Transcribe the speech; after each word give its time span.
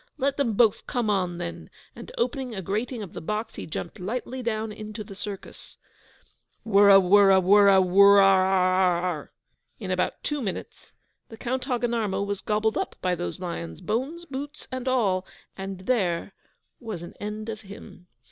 Let 0.17 0.35
them 0.37 0.53
both 0.53 0.87
come 0.87 1.11
on, 1.11 1.37
then!' 1.37 1.69
And 1.95 2.11
opening 2.17 2.55
a 2.55 2.63
grating 2.63 3.03
of 3.03 3.13
the 3.13 3.21
box, 3.21 3.53
he 3.53 3.67
jumped 3.67 3.99
lightly 3.99 4.41
down 4.41 4.71
into 4.71 5.03
the 5.03 5.13
circus. 5.13 5.77
WURRA 6.65 6.99
WURRA 6.99 7.39
WURRA 7.39 7.79
WUR 7.81 8.19
AW 8.19 9.09
AW 9.09 9.13
AW!!! 9.13 9.27
In 9.79 9.91
about 9.91 10.23
two 10.23 10.41
minutes 10.41 10.91
The 11.29 11.37
Count 11.37 11.65
Hogginarmo 11.65 12.25
was 12.25 12.41
GOBBLED 12.41 12.77
UP 12.79 12.95
by 12.99 13.13
those 13.13 13.39
lions, 13.39 13.79
bones, 13.79 14.25
boots, 14.25 14.67
and 14.71 14.87
all, 14.87 15.23
and 15.55 15.81
There 15.81 16.33
was 16.79 17.03
an 17.03 17.13
End 17.19 17.47
of 17.47 17.61
him. 17.61 18.07